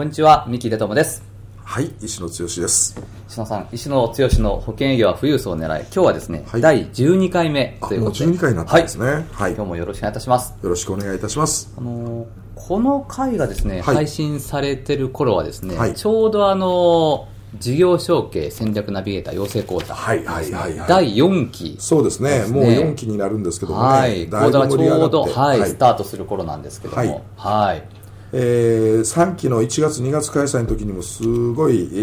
[0.00, 1.22] こんにちは三木出友です。
[1.62, 2.98] はい、石野剛です。
[3.28, 6.62] 石野さん石野剛の保険営業は富裕層を狙い今日はですね、はい。
[6.62, 8.24] 第12回目ということで。
[8.24, 9.04] 12回になったんですね。
[9.04, 9.14] はい。
[9.14, 9.52] はい。
[9.52, 10.54] 今日もよろしくお願いいたします。
[10.62, 11.70] よろしくお願いいたします。
[11.76, 13.94] あのーこの回がですね、はい。
[13.96, 15.94] 配信されてる頃はですね、はい。
[15.94, 20.88] ちょうどあのー事業承継戦略ナビゲーター養成講座、はいはいはいはい。
[20.88, 22.46] 第4期そうですね。
[22.46, 23.86] もう4期になるんですけどもね。
[23.86, 24.62] はい、がちょ
[25.06, 25.68] うど、はいはい。
[25.68, 27.99] スタートする頃なんですけども、はい
[28.32, 31.96] えー、3期の1月2月開催の時にもすごい、え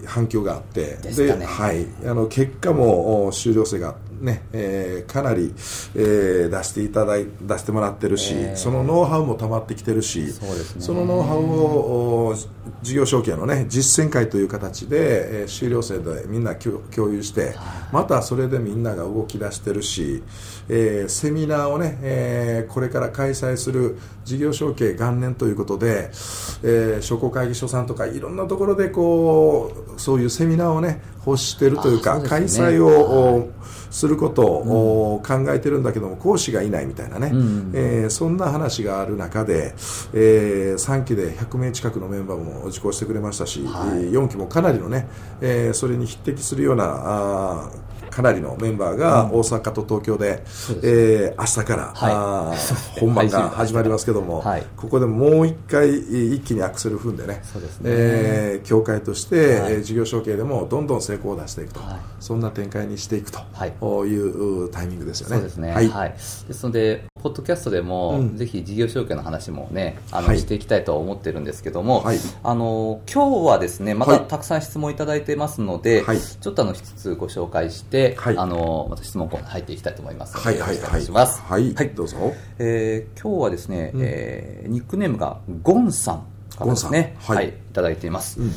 [0.00, 0.96] ー反響があって。
[1.02, 1.44] でね。
[1.44, 5.54] はい、あの結果もお修了生が、ねえーかなり、
[5.94, 8.56] えー出していただい出してもらってるし、えー。
[8.56, 10.52] そのノウハウも溜まってきてるしそね。
[10.78, 12.34] そのノウハウをお
[12.82, 17.54] 事業承継の、ね、実践会という形で、えー修了生でみんな共共有して
[17.92, 20.22] またそれでみんなが動き出してるし、
[20.68, 26.10] えーセミナーをね、えーこれから開催する事業承継元年ということで、
[26.62, 33.50] えー商工会議所さんとかいろんなところでこうそういうセミナーをね欲してるというかあそう開催を、お
[33.90, 37.70] することを、お考えてるんだけども講師がいないみたいなね、ん。
[37.74, 39.74] えーそんな話がある中で、
[40.12, 44.04] え3期で100名近くのメンバーも受講してくれましたし、はい。
[44.04, 45.08] えー4期もかなりのね、
[45.40, 50.44] えーそれに匹敵するようなあーかなりのメンバーが大阪と東京で、
[50.84, 52.54] えー明日から、はい。
[53.00, 54.60] 本番が始まりますけども、はい。
[54.76, 57.90] こここでもう一回一気にアクセル踏んでねそうですね。
[57.90, 59.72] えー協会として、はい。
[59.72, 61.96] えー事業承継でもどんどん成功を出していくと、はい。
[62.20, 63.72] そんな展開にしていくはい。
[63.80, 64.16] とい
[64.66, 65.36] うタイミングですよね。
[65.36, 65.70] そうですね。
[65.70, 65.90] ははいい。
[66.46, 68.36] ですので、ポッドキャストでも、うん。
[68.36, 70.38] ぜひ事業承継の話もね、あの、はい。
[70.38, 72.18] していきたいとは思ってるんですけども、はい。
[72.42, 74.24] あの、今日はですね、またはい。
[74.28, 76.20] たくさん質問いただいてますので、はい。
[76.20, 78.36] ちょっとあの、一つご紹介して、はい。
[78.36, 81.40] あの、また質問コーナー入っていきたいと思いますので、はいはいよろしくおはい願いします。
[81.40, 81.90] はい、はい。
[81.94, 82.16] どうぞ。
[82.58, 84.00] えー今日はですね、うん。
[84.04, 86.26] えーニックネームがゴンさん
[86.58, 87.46] からですね、はい。
[87.46, 88.50] い、いただいています、うん。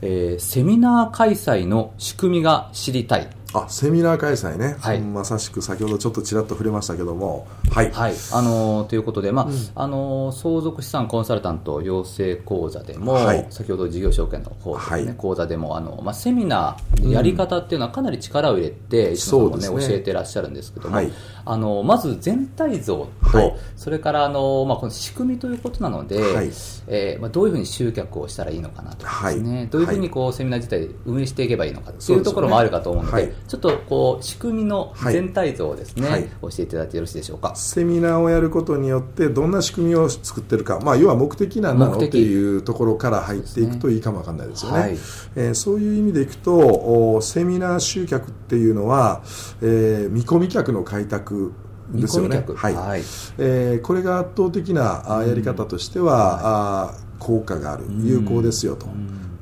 [0.00, 3.28] えーセミナー開催の仕組みが知りたい。
[3.54, 5.00] あセミナー開催ね、はい。
[5.00, 9.54] まさしく先ほどちょっとちらっと触れましたけども、はい、はい、あのーということで、まあうん。
[9.76, 13.46] あのー相続資産コンサルタント養成講座でも、はい。
[13.50, 15.14] 先ほど事業証券の方ですね、はい。
[15.16, 19.88] 講座でもあの、まあ、セミナーやり方っていうのはかなり力を入れて、石野さんも、ねね。
[19.88, 21.12] 教えてらっしゃるんですけども、はい。
[21.46, 23.06] あのまず全体像。
[23.30, 23.54] と、はい。
[23.76, 26.50] それからあの、まあ、この仕組みということなので、はい。
[26.88, 29.68] えーまあ、どういうふうに集客をしたらいいのかなとかですね、はい。
[29.68, 35.12] どういうふうにこう、セミナー自体運営していけばいいのかといううところもあるかと思うので、はいちょっとこう仕組みのはい。
[35.12, 36.28] 全体像をですね、はい。
[36.40, 37.54] 教えていただいてよろしいでしょうか？
[37.54, 42.08] セミナーをやることによってどんな仕組みを作ってるか、まあ、要は目的なんだろう目的。
[42.08, 44.78] っていうところから入っていくといいかもわかんないですよね。
[44.78, 44.90] はい。
[45.36, 49.22] えーそういう意味でいくとおセミナー集客っていうのは、
[49.60, 51.52] えー見込み客の開拓
[51.92, 52.44] ですよね。
[52.56, 52.74] はい。
[52.74, 53.00] はい。
[53.38, 58.86] えーこれが圧倒的なあやり方としては、あ効果がある、有効ですよと。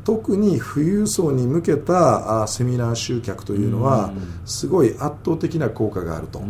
[0.05, 4.13] 特に富裕層に向けたあセミナー集客というのは、
[4.45, 6.41] すごい圧倒的な効果があると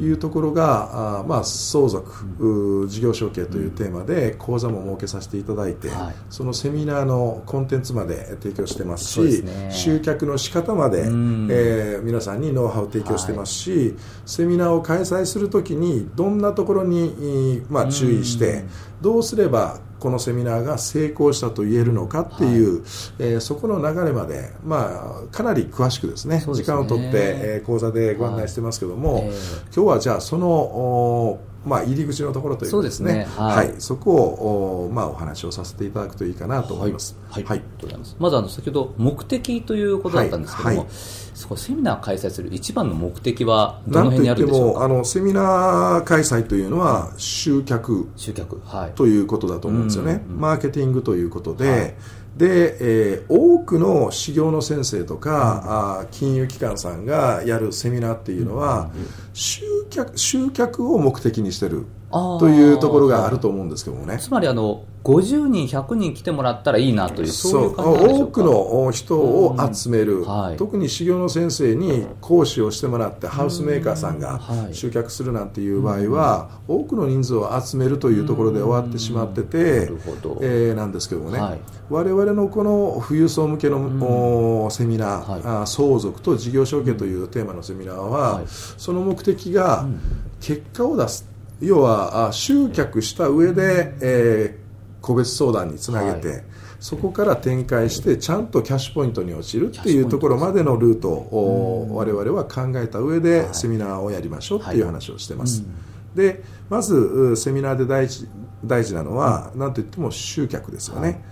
[0.00, 6.14] いうところが、あまあ、相続、う事業承継というテーマで講座も設けさせていただいて、はい。
[6.30, 9.70] そのセミナーのコンテンツまで提供してますし、ね。
[9.70, 11.48] 集客の仕方まで、ん。
[11.50, 18.64] えー皆さんにノウハウを提供してますし、セミナーを開催するときにどんなところに、えーまあ、注意して、
[19.00, 22.82] どうすればこのセミナーが成功したと言えるのかっていう、
[23.18, 26.44] えーそこの流れまで、まあ、かなり詳しくですねね。
[26.54, 29.32] 時間を取って、えー講座でご案内してますけども、はいえ
[29.74, 33.12] 今日はじゃあそのおまあ、入り口のところというかですね。
[33.12, 33.28] ね。
[33.36, 33.70] ははい。
[33.70, 37.16] いそこをお,、まあ、お話をさせていただくといいかなと思います。
[37.28, 38.16] はい、ありがとうございます。
[38.18, 40.76] まずあの先ほど目的ということだったんですけども、はい。
[40.78, 40.86] はい
[41.36, 44.78] そこセミナーを開催する一番の目的はどの辺にあるんでしょうか？
[44.78, 48.08] もあのセミナー開催というのは集客。
[48.16, 48.92] 集客、はい。
[48.92, 50.40] ということだと思うんですよね、うんうん。
[50.40, 51.94] マーケティングということで、はい
[52.36, 58.90] で、えー多くの修行の先生とか、あー金融機関さんがやるセミナーっていうのは、
[59.32, 64.18] 集客集客を目的にしてるというところがあると思うんですけどもね。
[64.18, 67.74] つまりあの50人100人来てもらったらいいなというそう。
[67.76, 70.22] 多くの人を集める、ん。
[70.22, 70.56] はい。
[70.56, 74.74] 特に修行の先生に講師をしてもらってハウスメーカーさんがはい。
[74.74, 81.60] 集客するなんていう場合は、多くの人数を集めるというところで終わってしまってなてえーなんですけどもね、はい。
[81.88, 85.40] 我々のこの富裕層向けの、おセミナー、はい。
[85.44, 88.44] あ相続と事業承継というテーマのセミナーは、はい。
[88.48, 89.86] その目的が
[90.40, 91.28] 結果を出す、
[91.60, 94.66] 要はあ集客した上で、えー
[95.06, 96.34] 個別相談につなげて、は
[96.80, 105.64] そこから展開してちゃんとキャッシュポイントに落ちるっていうところまでのルートを我々は考えた上でセミナーをやりましょうっていう話をしてます、
[106.14, 108.28] でまずうセミナーで大事
[108.64, 111.22] 大事なのは何といっても集客ですよね、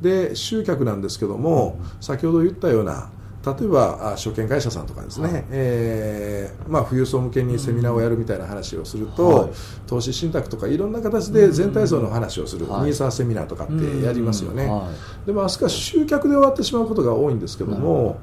[0.00, 3.10] で集客なんですけども、先ほど言ったような
[3.44, 9.50] 例えばあ証券会社さんとかですね、えーまあ、富裕層向けにセミナーをやるみたいな話をすると、はい。
[9.86, 12.82] 投資信託とかいろんな形で全体像の話をする、はい。
[12.84, 14.90] ニーサーセミナーとかってやりますよね、は
[15.26, 18.18] でもあそこは集客で終わってしまうことが多いんですけども、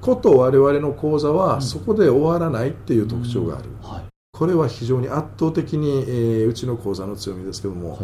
[0.00, 4.02] こと我々の講座はそこで終わらないっていう特徴がある、いはい。
[4.32, 8.00] これは非常に圧倒的に、えーうちの講座の強みですけども、はい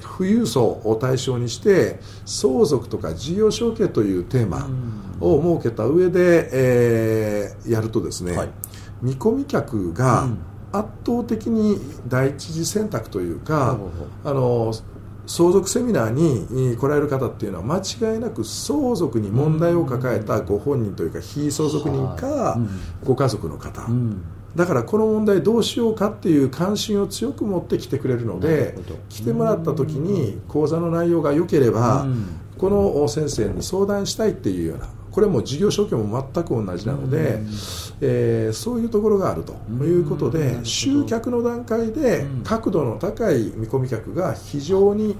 [0.00, 4.68] 富裕層を対象にして相続とか事業承継というテーマ
[5.20, 8.48] を設けた上で、えーやるとですね、はい。
[9.02, 10.38] 見込み客がうん。
[10.72, 14.72] 圧倒的に第一次選択というか、ほうほうあの
[15.26, 22.58] 相続セミナーに来られる方っていうのは間違いなく相続に問題を抱えたご本人というか非相続人か
[23.04, 24.22] ご家族の方、うん
[24.56, 28.74] だからこの問題どうしようかっていう関心を強く持って来てくれるのなで
[29.10, 32.40] 来てもらった時に講座の内容が良ければうん。
[32.56, 37.38] この先生に相談したいっていうようなこれも事業承継も全く同じなので、
[38.00, 39.54] えーそういうところがあると
[39.84, 42.42] いうことで集客の段階でうん。
[42.44, 45.16] 角度の高い見込み客が非常に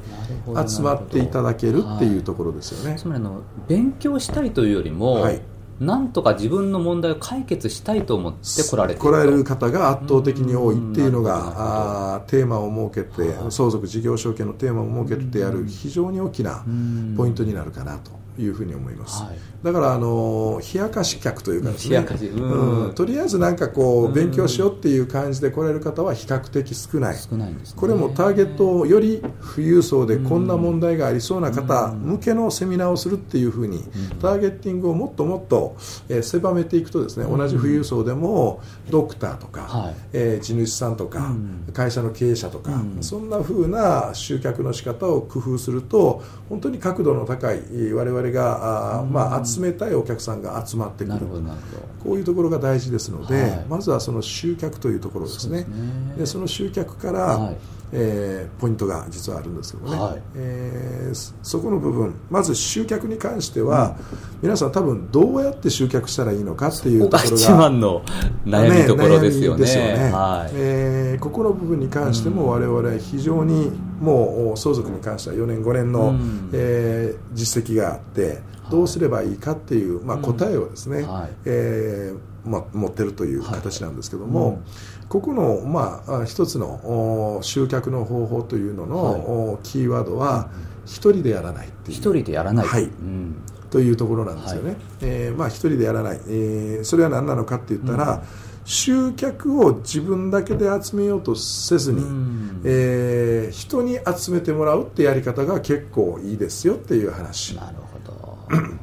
[0.66, 2.98] 集まっていただけるっていうところですよね。
[2.98, 5.42] つまりあの勉強したいというよりも、はい
[5.80, 16.64] なんとか自分の問題を解決したいと思って来られて来られる方が圧倒的に多いっていうのうんがあーテーマを設けて相続事業承継のテーマを設けてやる非常に大きな
[17.16, 19.38] ポイントになるかなというふうに思います、はい。
[19.62, 21.90] だからあの冷やかし客というかですね。
[21.90, 22.26] 冷やかし。
[22.26, 22.86] うん。
[22.86, 22.94] うん。
[22.94, 27.16] とりあえずなんかこううん勉強しようっていう感じで来られる方は比較的少ない。
[27.16, 27.80] 少ないんですね。
[27.80, 29.22] これもターゲットをより
[29.54, 33.82] 富裕層でこんな問題がありそうな方向けのセミナーをするっていうふうに
[34.20, 35.76] ターゲッティングをもっともっと
[36.08, 38.60] えー狭めていくとですね同じ富裕層でも
[38.90, 39.94] ドクターとかはい。
[40.12, 41.72] えー地主さんとかうん。
[41.72, 43.02] 会社の経営者とかうん。
[43.02, 51.18] そんなふうな集客の仕方を工夫すると本当に角度の高いえー我々があーまあ集めたいお客さんが集まってくる。
[52.02, 53.66] こういうところが大事ですので、はい。
[53.68, 55.62] まずはその集客というところですね。
[55.62, 56.14] そうですね。
[56.18, 57.56] でその集客から、はい
[57.92, 60.22] えーポイントが実はあるんですけどね、はい。
[60.34, 63.96] えーそそこの部分まず集客に関しては、
[64.42, 68.02] 皆さん多分どうやって集客したらいいのかっていうこところが一番の
[68.44, 69.56] 悩みどころですよね。
[69.56, 70.10] 悩みですよね。
[70.12, 70.50] はい。
[70.54, 76.50] えーここの部分に関しても我々は非常にもう相続に関しては4年5年の、うん。
[76.52, 81.30] えー実績があってどうすればいいかっていう、まあ、答えをですね、はい。
[81.44, 82.18] えー
[82.48, 84.60] まあ、持ってるという形なんですけども、
[85.08, 86.66] ここの、まあ、あ一つの
[87.38, 89.20] お集客の方法というのの、はい。
[89.20, 90.48] おキーワードは
[90.84, 91.96] 一人でやらないっていう。
[91.96, 92.66] 一人でやらない。
[92.66, 92.84] はい。
[92.84, 93.36] うん。
[93.70, 94.78] というところなんですよね、はい。
[95.02, 98.22] えーまあ、一人でやらない、えーそれは何なのかって言ったら、
[98.64, 102.60] 集客を自分だけで集めようとせずに、うん。
[102.64, 107.54] えー人に集めてもらうってやり方が結構いいですよっていう話。
[107.54, 107.95] なるほど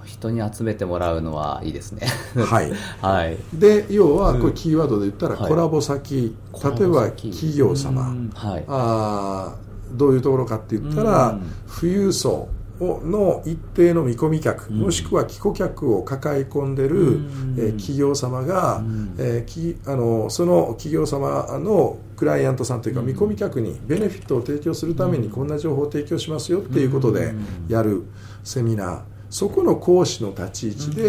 [0.06, 2.08] 人に集めてもらうのはいいですね。
[2.36, 2.72] はい。
[3.02, 3.38] はい。
[3.54, 5.50] で要はこれキーワードで言ったら、はい。
[5.50, 6.36] コラボ先。
[6.64, 8.32] 例えば企業様、うん。
[8.34, 8.66] はい。
[8.68, 11.42] あーどういうところかって言ったら、うん。
[11.80, 14.80] 富裕層をの一定の見込み客、うん。
[14.80, 17.56] もしくは寄顧客を抱え込んでる、うん。
[17.58, 19.14] えー企業様が、うん。
[19.18, 27.34] えーきあのその企業様のクライアントさんというか、見込み客にベネフィットを提供するためにこんな情報を提供しますよっていうことで
[27.68, 28.04] やる
[28.44, 29.00] セミナー
[29.34, 31.04] そこの講師の立ち位置で、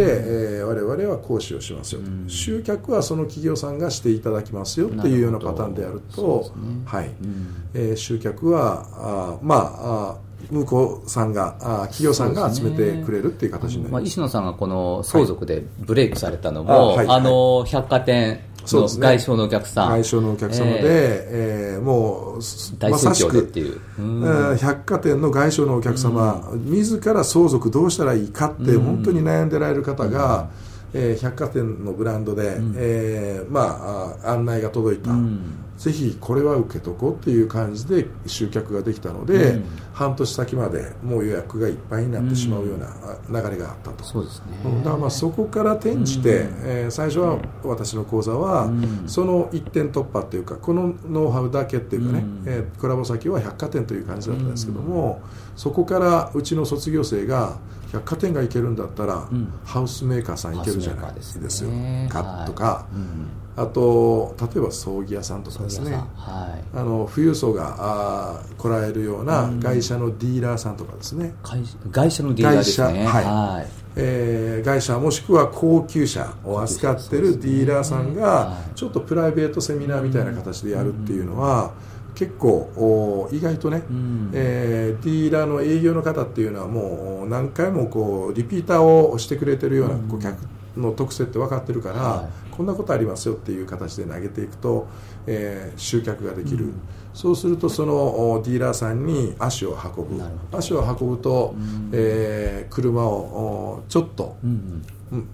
[0.58, 2.28] えー我々は講師をしますよと、うん。
[2.28, 6.50] 集客はその企業さんがしていただきますよっていうようなパターンでやると
[6.86, 7.08] はい。
[7.08, 7.46] うん。
[7.74, 19.06] えー集客はあーまああー向こうさんがあー企業さんが集めてくれるっていう形になりまあ、ます石野さんがこの相続でブレイクされたのあも、はいあの百貨店のそうですね。
[19.06, 22.40] 外商のお客さん、外商のお客様で、えーもう
[22.78, 24.56] 大まさしく盛況でっていう、うんうん。
[24.56, 28.84] 百貨店の外商のお客様、自ら相続どうしたらいいかってうん。
[28.84, 30.48] 本当に悩んでられる方が、
[30.92, 39.64] えー百貨店のブランドで、えーまあ、あ案内が届いた、うんぜひこれは受けとこうっていう感じで集客ができたので、うん。
[39.92, 44.04] 半年先までもう予約がいっぱいになってしまうようなあ流れがあったと。
[44.04, 44.58] そうですね。
[44.64, 44.78] うん。
[44.78, 46.46] だからまあそこから転じて、うん。
[46.64, 49.02] えー最初は私の講座は、うん。
[49.06, 52.42] その一点突破っていうかこのノウハウだけっていうかね、うん。
[52.46, 55.22] えーコラボ先は百貨店という感じだったんですけども、
[55.56, 57.58] そこからうちの卒業生が
[57.92, 59.52] 百貨店が行けるんだったら、うん。
[59.64, 62.44] ハウスメーカーさん行けるじゃないですハウスよメーカーですね。
[62.44, 65.92] かとか、うんあと例えば葬儀屋さんとかですね。
[66.16, 66.76] はい。
[66.76, 73.06] あの富裕層があー来られるような外車のディーラーさんとかですね、会外車のディーラーですね。
[73.06, 73.24] はい。
[73.24, 73.68] はい。
[73.96, 78.74] えー会社もしくは高級車を扱ってるディーラーさんがはい。
[78.74, 81.72] ちょっとプライベートセミナーみたいな形でやるっていうのは
[82.16, 84.30] 結構お意外とね、ん。
[84.32, 90.36] えーディーラーの営業の方っていうのはもう何回もこうリピーターをしてくれてるような顧客
[90.76, 94.86] の特性って分かってるから、はこんなことありますよっていう形で投げていくと、
[95.26, 96.72] えー集客ができる、
[97.12, 97.94] そうするとその
[98.32, 100.22] おディーラーさんに足を運ぶ。
[100.52, 101.54] 足を運ぶと、
[101.92, 104.82] えー車をおちょっと、うんうん。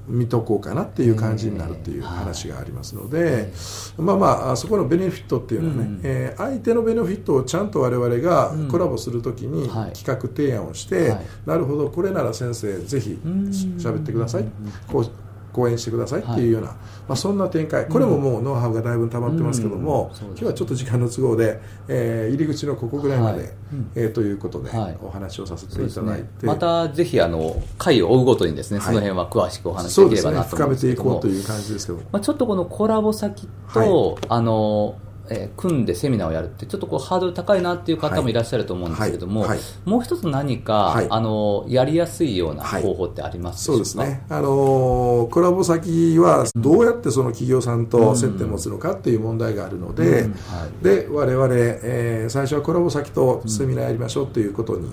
[0.08, 3.50] 見とこうかなっていう感じになるっていう話がありますので、
[3.96, 9.92] まあまあそこのベネフィットっていうのはね、うんえー相手のベネフィットをちゃんと我々がコラボするときにはい。
[9.92, 11.26] 企画提案をして、はい。
[11.46, 14.44] なるほどこれなら先生ぜひん喋ってください、
[14.88, 15.10] こう
[15.52, 16.76] 講演してくださいっていうような、ま
[17.08, 17.86] あ、そんな展開。
[17.86, 20.16] これももうノウハウがだいぶ溜まってますけども、うん。
[20.16, 20.28] そうですね。
[20.28, 23.48] 今日はちょっと時間の都合で、えー入り口のここぐらいまで、はい。
[23.72, 24.98] うんえーということで、はい。
[25.02, 26.30] お話をさせていただいね。
[26.40, 28.86] て、またぜひあの回を追うごとにですね、はい。
[28.86, 31.10] その辺は詳しくお話しできればなと思深めていうんですけども。
[31.12, 31.98] こうという感じですけど。
[32.12, 34.96] まあ、ちょっとこのコラボ先と、あの
[35.30, 39.48] えー組んでセミナーをやるってちょっとこうハードル高いなっていう方もいらっしゃると思うんですけれども、はい。
[39.50, 39.58] はい。
[39.84, 41.06] もう一つ何か、はい。
[41.10, 50.32] あのやりやすいようなはい方法ってありますそうですね、あのーコラボ先はどうやってその企業さんと接点を持つのかっていう問題があるので、うん。
[50.32, 50.84] はい。
[50.84, 54.88] で我々、えー最初はコラボ先とセミナーやりましょうということに、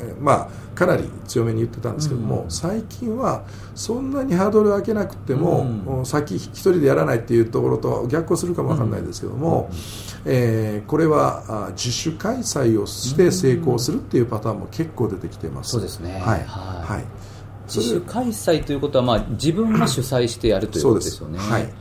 [0.00, 6.06] えーまあ、かなり強めに言ってたんですけども、最近はそんなにハードルを上げなくても、うん。
[6.06, 9.49] 先一人でやらないっていうところと逆行するかもわかんないですけども、
[10.24, 15.70] えーこれはあ自主開催をして成功するっていうパターンも結構出てきてます。
[15.70, 16.12] そうですね。
[16.12, 16.44] はい、はい。
[16.44, 17.04] はい。
[17.66, 21.38] 自主開催ということは、まあ、自分が主催してやるということですすよね。
[21.38, 21.72] はい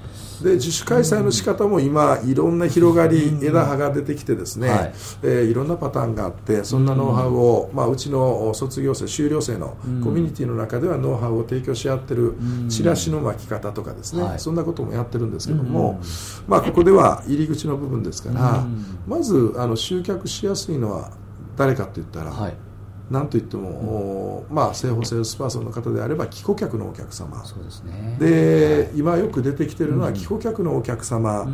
[0.44, 4.94] で自主開催の仕方も今、いろんな広がり、枝葉が出てきてですね、はい。
[5.24, 12.36] えーいろんなパターンがあってそんなノウハウを、まあ、うちの卒業生修了生のコミュニティの中ではノウハウを提供し合ってる
[12.70, 14.40] チラシの巻き方とかですね、はい。
[14.40, 16.00] そんなこともやってるんですけども、
[16.48, 18.66] まあ、ここでは入り口の部分ですから、
[19.08, 21.12] まずあの集客しやすいのは
[21.58, 22.54] 誰かって言ったら、はい
[23.10, 27.44] なんといっても、おまあ、生保セールスパーソンの方であれば既顧客のお客様。
[27.44, 28.18] そうですね。
[28.20, 31.48] で、今よく出てきてるのは、既顧客のお客様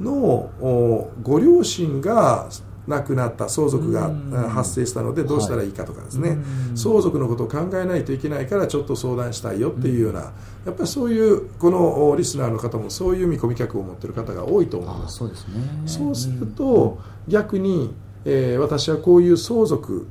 [0.00, 0.14] の、
[0.60, 2.48] おご両親が
[2.86, 4.10] 亡くなった相続が
[4.48, 6.30] 発生したのでどうしたらいいかとかですね、
[6.70, 6.76] うん。
[6.76, 10.32] 相続のことを考えないといけないからちょっと相談したいよっていうような、
[10.64, 15.18] やっぱりそういうこのおリスナーの方もそういう見込み客を持ってる方が多いと思いあます。
[15.18, 15.82] そうですね。
[15.86, 20.06] そうすると、逆に、えー私はこういう相続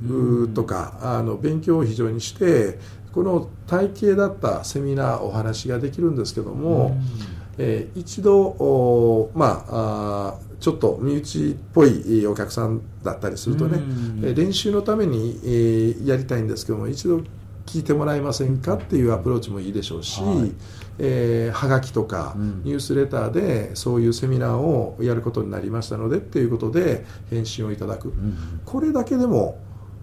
[0.54, 2.78] とか、あの勉強を非常にして
[3.12, 6.96] この体系だったセミナーお話ができるんですけども、
[7.58, 14.20] えー一度まあちょっと身内っぽいお客さんだったりするとね、うん。
[14.24, 17.20] えー練習のために、えーやりたいんですけども一度
[17.66, 20.52] 聞いてもらえませんかっていうアプローチもいいでしょうし、はい。
[20.98, 22.62] えーはがきとかうん。
[22.64, 29.58] ニュースレターでそういうセミナーをやることになりましたのでっていうことで返信をいただく、うんこれだけでも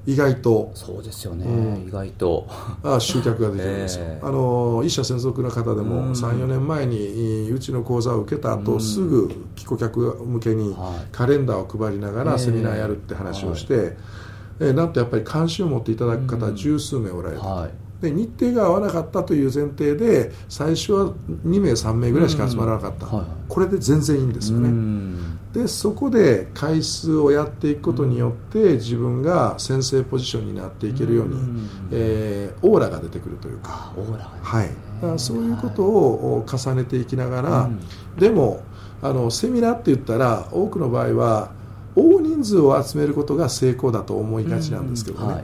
[0.05, 1.87] 意外とそうですよね、うん。
[1.87, 2.47] 意外と。
[2.83, 5.85] あ集客ができるんですよ、 ええあの一社専属の方でうん。
[5.87, 8.81] も34年前にうちの講座を受けた後、うん。
[8.81, 11.07] すぐ帰顧客向けにはい。
[11.11, 14.28] カレンダーを配りながええらセミナーやるって話をして、えー
[14.59, 16.55] なんとやっぱり関心を持っていただく方うん。
[16.55, 17.71] 十数名おられると、はい。
[18.01, 21.13] で日程が合わなかったという前提で最初は
[21.45, 23.25] 2名3名ぐらいしか集まらなかった、うんはい。
[23.49, 25.39] これで全然いいんですよね、うん。
[25.51, 31.69] でそこで回数をやっていくことによって自分が先生ポジションになっていけるように、うん。
[31.91, 34.39] えーオーラが出てくるというか、あオーラがね。
[34.41, 34.67] はい、
[35.01, 37.79] だからそういうことを重ねていきながら、うん。
[38.17, 38.63] でも
[39.01, 41.51] あのセミナーって言ったら多くの場合は
[41.95, 45.43] 大人数を集めることが成功だと思いがちなんですけどね、うんはい。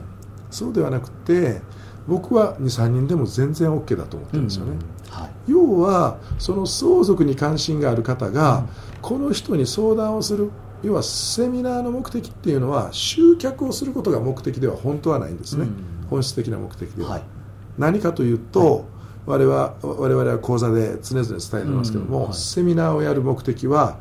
[0.50, 1.60] そうではなくて
[2.06, 4.76] 僕は23人でも全然 OK だと思ってるんですよね、
[5.10, 5.30] はい。
[5.48, 8.66] 要はその相続に関心がある方が、
[9.02, 10.50] この人に相談をする
[10.82, 16.06] 要はセミナーの目的っていうのは集客をすることが目的では本当はないんですね、うん。
[16.08, 17.22] 本質的な目的では、はい。
[17.76, 18.84] 何かというと、
[19.26, 23.98] 我々は我々は講座で常々伝えてますけども、セミナーをやる目的は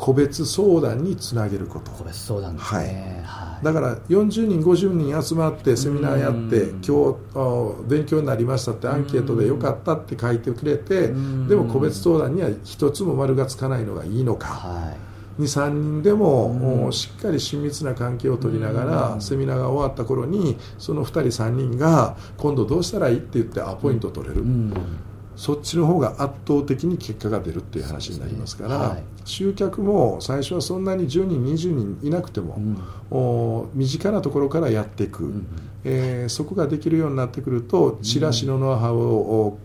[0.00, 1.90] 個別相談につなげること。
[1.90, 3.64] 個別相談ですね、はい。
[3.64, 6.82] だから40人50人集まってセミナーやってうん。
[6.82, 11.48] 今日あ勉強になりましたってアンケートでよかったって書いてくれてうん。
[11.48, 14.48] でも個別相談には一つも丸がつかないのがいいのか。
[14.48, 14.90] は
[15.38, 15.42] い。
[15.42, 18.90] 23人でもうしっかり親密な関係を取りながうん。
[18.90, 24.40] らセミナーが終わった頃にその2人3人が今度どうしたらいいって言ってアポイント取れる。
[24.40, 24.72] うん
[25.40, 29.02] そっちの方が圧倒的に結果が出るっていう話になりますから、はい。
[29.24, 32.78] 集客も最初はそんなに10人20人いなくても、うん。
[33.10, 35.46] お身近なところからやっていく、うん。
[35.84, 39.58] えーそこができるようになってくるとチラシのノウハウを、お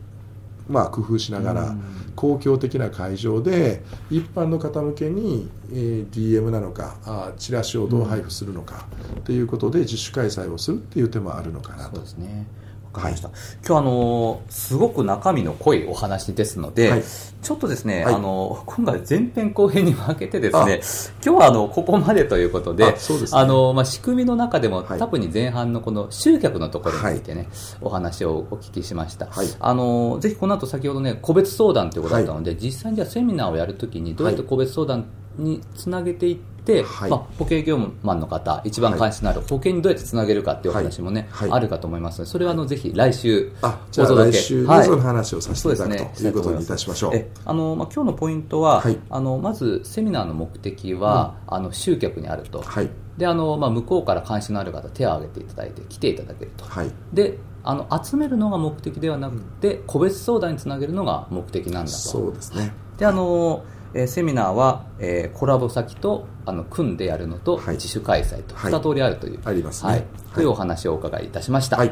[0.70, 1.82] まあ、工夫しながら、うん。
[2.16, 8.86] 公共的な会場で一般の方向けに、えー DM なのかあチラシをどう配布するのか
[9.26, 12.00] ということで自主開催をするっていう手もあるのかなそうと。
[12.00, 12.48] ですね。
[12.96, 13.30] わかりました。
[13.68, 17.04] 今日あのすごく中身の濃いお話ですので、はい。
[17.42, 18.16] ちょっとですね、はい。
[18.16, 20.82] あの今回前編後編に分けてですね、
[21.24, 22.96] 今日はあのここまでということで、あね。
[23.32, 25.00] あのまあ仕組みの中でも、はい。
[25.00, 27.50] 特に前半のこの集客のところについてね、
[27.82, 29.28] お話をお聞きしました。
[29.28, 29.48] はい。
[29.60, 35.06] あのぜひこの後先ほどね個別相談ということだったので、実際にじゃあセミナーをやるときにどうやって個別相談
[35.38, 37.10] につなげていって、はい。
[37.10, 41.50] まあ保険業務マンの方一番関心のある保険にどうやってつなげるかっていうお話もね、はい。
[41.50, 41.60] はい。
[41.60, 44.38] あるかと思いますのでそれはあのぜひ来週あじゃあお届け。
[44.38, 44.86] 来週ね、はい。
[44.86, 46.12] その話をさせていただく、ね。
[46.16, 47.16] ということにいたしましょう。
[47.16, 48.98] えあのまあ、今日のポイントは、はい。
[49.10, 52.90] あのまずセミナーの目的は、あの集客にあると、はい。
[53.18, 56.92] であのまあ、向こうから関心のある方手を挙げていただいて来ていただけると、はい。
[57.14, 61.98] であの集めるのが目的ではなくて個別相談につなげるのが目的なんだと。
[61.98, 62.74] そうですね。
[62.98, 63.64] であの、
[63.96, 71.78] えーセミナーは、えーコラボ先とあの組んでやるのと、はい自主開催とはい二通りあるという、ありますねはいはいというお話をお伺いいたしました。
[71.78, 71.92] はい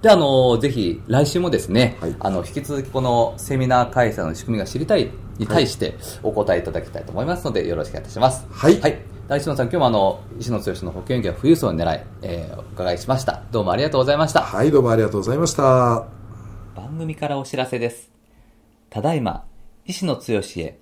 [0.00, 8.46] であのぜひ来週もですね、はいあの引き続きこのセミナー開催の仕組みが知りたいに対してお答えいただきたいと思いますのでよろしくお願いいたします。
[8.48, 8.80] はい
[9.28, 13.42] 大志野さん今日もあの石野剛の保険業富裕層を狙い、えーお伺いしました。
[13.50, 14.42] どうもありがとうございました。
[14.42, 16.06] はい、どうもありがとうございました。
[16.74, 18.10] 番組からお知らせです。
[18.90, 19.44] ただいま、
[19.84, 20.22] 石野剛
[20.56, 20.81] へ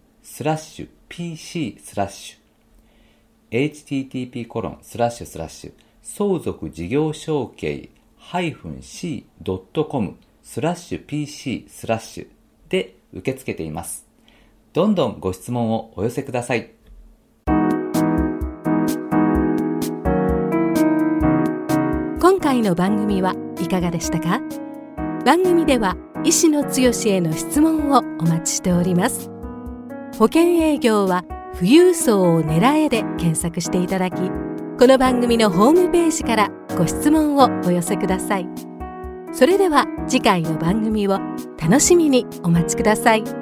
[0.33, 12.27] スラッシュ pc スラッシュ http コロンスラッシュスラッシュ相続事業承継 -c.com スラッシュ pc スラッシュ
[12.69, 14.07] で受け付けています。
[14.71, 16.71] どんどんご質問をお寄せください。
[22.21, 24.39] 今回の番組はいかがでしたか？
[25.25, 29.29] 番組では医師の強しへの質問をお待ちしております
[30.21, 34.17] 保険営業は富裕層を狙えで検索していただき
[34.77, 38.47] この番組のホームページからご質問をお寄せください。
[39.33, 41.17] それでは次回の番組を
[41.59, 43.40] 楽しみにお待ちください。